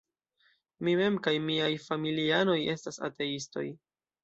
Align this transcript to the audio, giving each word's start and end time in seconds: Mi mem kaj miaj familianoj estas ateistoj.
Mi 0.87 0.95
mem 1.01 1.19
kaj 1.27 1.33
miaj 1.51 1.69
familianoj 1.85 2.59
estas 2.77 3.01
ateistoj. 3.11 3.67